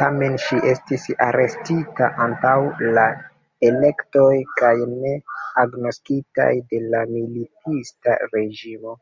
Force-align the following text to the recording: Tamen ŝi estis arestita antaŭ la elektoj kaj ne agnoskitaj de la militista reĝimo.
Tamen 0.00 0.34
ŝi 0.42 0.58
estis 0.72 1.06
arestita 1.24 2.10
antaŭ 2.26 2.52
la 2.98 3.06
elektoj 3.70 4.30
kaj 4.62 4.72
ne 4.94 5.16
agnoskitaj 5.64 6.50
de 6.72 6.84
la 6.94 7.04
militista 7.18 8.20
reĝimo. 8.38 9.00